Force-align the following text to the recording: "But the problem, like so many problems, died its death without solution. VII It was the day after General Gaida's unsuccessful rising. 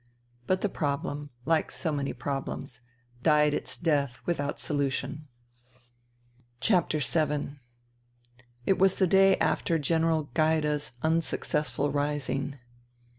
"But 0.47 0.61
the 0.61 0.67
problem, 0.67 1.29
like 1.45 1.69
so 1.71 1.91
many 1.91 2.11
problems, 2.11 2.81
died 3.21 3.53
its 3.53 3.77
death 3.77 4.19
without 4.25 4.59
solution. 4.59 5.27
VII 6.65 7.49
It 8.65 8.79
was 8.79 8.95
the 8.95 9.05
day 9.05 9.37
after 9.37 9.77
General 9.77 10.31
Gaida's 10.33 10.93
unsuccessful 11.03 11.91
rising. 11.91 12.57